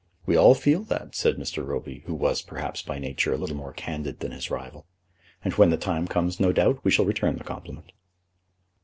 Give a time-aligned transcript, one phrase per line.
[0.25, 1.63] "We all feel that," said Mr.
[1.63, 4.87] Roby, who was, perhaps, by nature a little more candid than his rival,
[5.43, 7.91] "and when the time comes no doubt we shall return the compliment."